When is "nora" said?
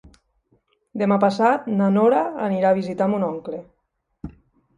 1.99-2.23